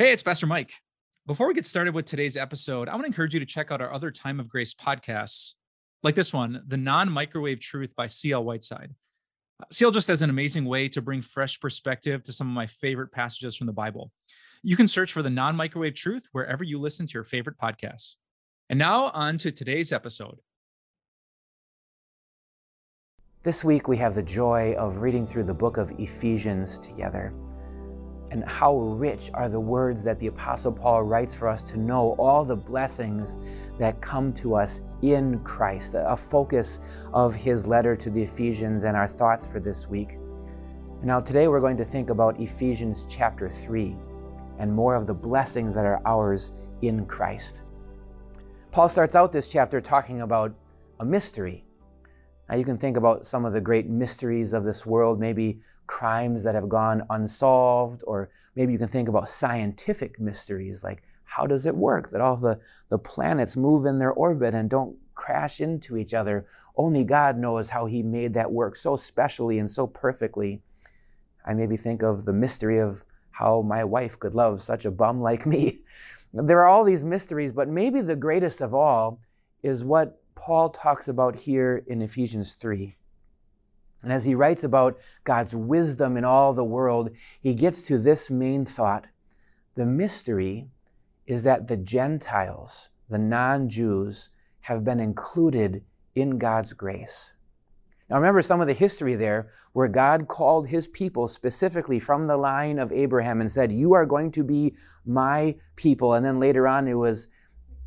[0.00, 0.74] Hey, it's Pastor Mike.
[1.26, 3.80] Before we get started with today's episode, I want to encourage you to check out
[3.80, 5.54] our other Time of Grace podcasts,
[6.04, 8.44] like this one, The Non Microwave Truth by C.L.
[8.44, 8.94] Whiteside.
[9.60, 12.68] Uh, CL just has an amazing way to bring fresh perspective to some of my
[12.68, 14.12] favorite passages from the Bible.
[14.62, 18.14] You can search for the non microwave truth wherever you listen to your favorite podcasts.
[18.70, 20.38] And now, on to today's episode.
[23.42, 27.34] This week, we have the joy of reading through the book of Ephesians together.
[28.30, 32.14] And how rich are the words that the Apostle Paul writes for us to know
[32.18, 33.38] all the blessings
[33.78, 36.80] that come to us in Christ, a focus
[37.14, 40.18] of his letter to the Ephesians and our thoughts for this week.
[41.02, 43.96] Now, today we're going to think about Ephesians chapter 3
[44.58, 47.62] and more of the blessings that are ours in Christ.
[48.72, 50.52] Paul starts out this chapter talking about
[51.00, 51.64] a mystery.
[52.48, 56.42] Now, you can think about some of the great mysteries of this world, maybe crimes
[56.44, 61.66] that have gone unsolved, or maybe you can think about scientific mysteries like how does
[61.66, 65.96] it work that all the, the planets move in their orbit and don't crash into
[65.96, 66.46] each other?
[66.74, 70.62] Only God knows how He made that work so specially and so perfectly.
[71.44, 75.20] I maybe think of the mystery of how my wife could love such a bum
[75.20, 75.80] like me.
[76.34, 79.18] There are all these mysteries, but maybe the greatest of all
[79.62, 82.96] is what Paul talks about here in Ephesians 3.
[84.02, 88.30] And as he writes about God's wisdom in all the world, he gets to this
[88.30, 89.06] main thought.
[89.74, 90.68] The mystery
[91.26, 95.82] is that the Gentiles, the non Jews, have been included
[96.14, 97.34] in God's grace.
[98.08, 102.36] Now, remember some of the history there where God called his people specifically from the
[102.36, 106.14] line of Abraham and said, You are going to be my people.
[106.14, 107.26] And then later on, it was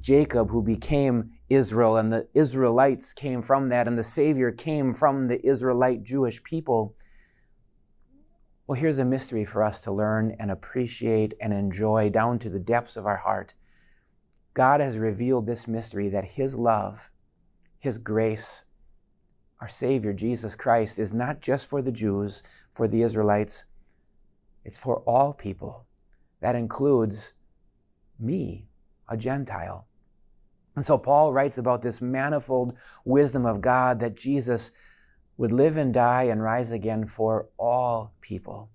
[0.00, 5.28] Jacob who became Israel, and the Israelites came from that, and the Savior came from
[5.28, 6.94] the Israelite Jewish people.
[8.66, 12.58] Well, here's a mystery for us to learn and appreciate and enjoy down to the
[12.58, 13.54] depths of our heart.
[14.54, 17.10] God has revealed this mystery that His love,
[17.78, 18.64] His grace,
[19.60, 22.42] our Savior, Jesus Christ, is not just for the Jews,
[22.72, 23.64] for the Israelites,
[24.64, 25.86] it's for all people.
[26.40, 27.34] That includes
[28.18, 28.66] me,
[29.08, 29.86] a Gentile.
[30.74, 32.74] And so Paul writes about this manifold
[33.04, 34.72] wisdom of God that Jesus
[35.36, 38.70] would live and die and rise again for all people.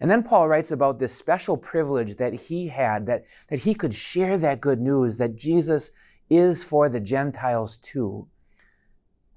[0.00, 3.94] And then Paul writes about this special privilege that he had, that, that he could
[3.94, 5.90] share that good news that Jesus
[6.28, 8.28] is for the Gentiles too.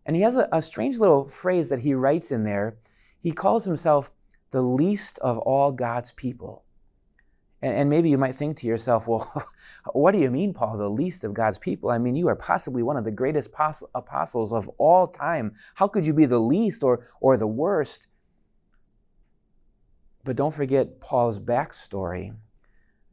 [0.06, 2.78] And he has a, a strange little phrase that he writes in there.
[3.22, 4.12] He calls himself
[4.51, 6.66] the least of all God's people.
[7.62, 9.46] And, and maybe you might think to yourself, well,
[9.94, 11.90] what do you mean, Paul, the least of God's people?
[11.90, 13.52] I mean, you are possibly one of the greatest
[13.96, 15.53] apostles of all time.
[15.75, 18.08] How could you be the least or, or the worst?
[20.24, 22.36] But don't forget Paul's backstory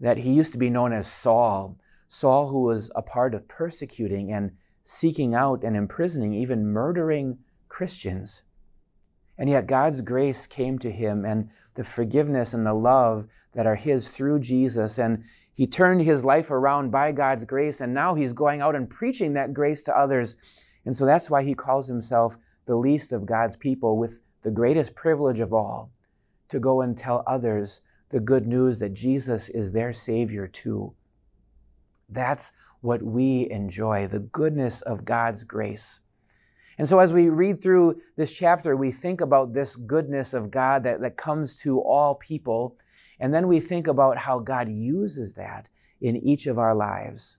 [0.00, 4.32] that he used to be known as Saul, Saul, who was a part of persecuting
[4.32, 4.52] and
[4.82, 8.44] seeking out and imprisoning, even murdering Christians.
[9.38, 13.76] And yet God's grace came to him and the forgiveness and the love that are
[13.76, 14.98] his through Jesus.
[14.98, 17.80] And he turned his life around by God's grace.
[17.80, 20.36] And now he's going out and preaching that grace to others.
[20.84, 22.36] And so that's why he calls himself
[22.66, 25.90] the least of God's people with the greatest privilege of all
[26.48, 30.94] to go and tell others the good news that Jesus is their Savior too.
[32.08, 36.00] That's what we enjoy, the goodness of God's grace.
[36.78, 40.84] And so, as we read through this chapter, we think about this goodness of God
[40.84, 42.76] that, that comes to all people.
[43.18, 45.68] And then we think about how God uses that
[46.00, 47.38] in each of our lives.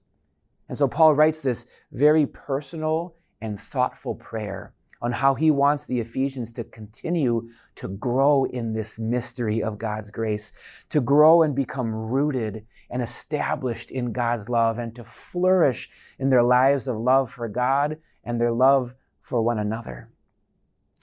[0.69, 5.99] And so, Paul writes this very personal and thoughtful prayer on how he wants the
[5.99, 10.51] Ephesians to continue to grow in this mystery of God's grace,
[10.89, 16.41] to grow and become rooted and established in God's love, and to flourish in their
[16.41, 18.95] lives of love for God and their love
[19.27, 20.09] for one another.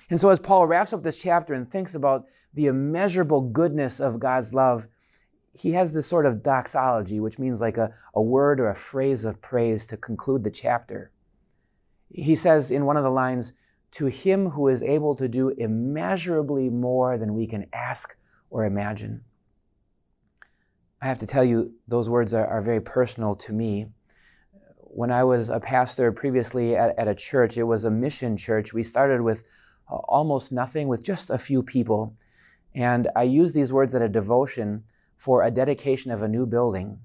[0.09, 2.25] And so, as Paul wraps up this chapter and thinks about
[2.55, 4.87] the immeasurable goodness of God's love,
[5.53, 9.25] he has this sort of doxology, which means like a, a word or a phrase
[9.25, 11.13] of praise to conclude the chapter.
[12.11, 13.53] He says in one of the lines,
[13.93, 18.17] To him who is able to do immeasurably more than we can ask
[18.51, 19.23] or imagine.
[21.01, 23.89] I have to tell you, those words are, are very personal to me
[24.95, 28.73] when I was a pastor previously at, at, a church, it was a mission church.
[28.73, 29.45] We started with
[29.91, 32.15] uh, almost nothing, with just a few people.
[32.75, 34.85] And I used these words at a devotion
[35.17, 37.01] for a dedication of a new building.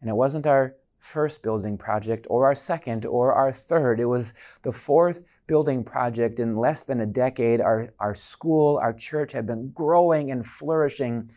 [0.00, 4.00] And it wasn't our first building project or our second or our third.
[4.00, 7.60] It was the fourth building project in less than a decade.
[7.60, 11.30] Our, our school, our church had been growing and flourishing.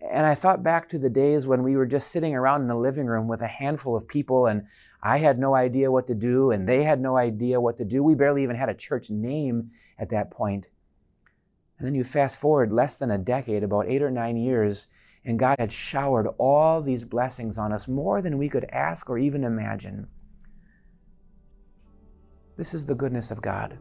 [0.00, 2.76] And I thought back to the days when we were just sitting around in the
[2.76, 4.66] living room with a handful of people, and
[5.02, 8.02] I had no idea what to do, and they had no idea what to do.
[8.02, 10.68] We barely even had a church name at that point.
[11.78, 14.88] And then you fast forward less than a decade, about eight or nine years,
[15.24, 19.18] and God had showered all these blessings on us, more than we could ask or
[19.18, 20.06] even imagine.
[22.56, 23.78] This is the goodness of God.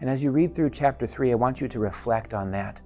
[0.00, 2.80] And as you read through chapter 3, I want you to reflect on that.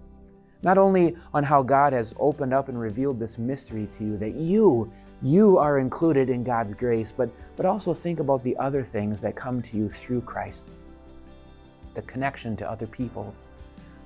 [0.63, 4.35] Not only on how God has opened up and revealed this mystery to you, that
[4.35, 4.91] you,
[5.23, 9.37] you are included in God's grace, but, but also think about the other things that
[9.37, 10.71] come to you through Christ.
[11.95, 13.35] The connection to other people,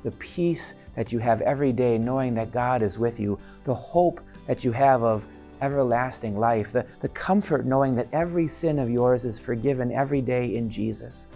[0.02, 4.20] the peace that you have every day knowing that God is with you, the hope
[4.47, 5.29] that you have of
[5.61, 10.55] everlasting life, the, the comfort knowing that every sin of yours is forgiven every day
[10.55, 11.29] in Jesus.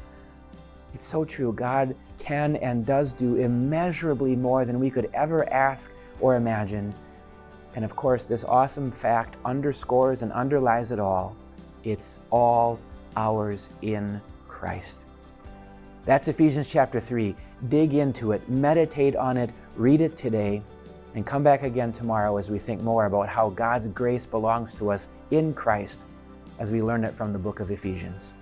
[0.95, 1.53] It's so true.
[1.53, 6.95] God can and does do immeasurably more than we could ever ask or imagine.
[7.75, 11.37] And of course, this awesome fact underscores and underlies it all.
[11.83, 12.79] It's all
[13.17, 15.05] ours in Christ.
[16.07, 17.35] That's Ephesians chapter 3.
[17.69, 20.63] Dig into it, meditate on it, read it today,
[21.15, 24.91] and come back again tomorrow as we think more about how God's grace belongs to
[24.91, 26.05] us in Christ
[26.59, 28.35] as we learn it from the book of Ephesians.